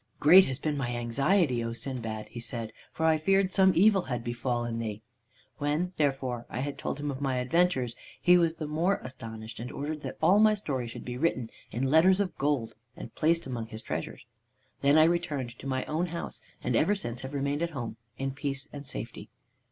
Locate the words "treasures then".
13.83-14.97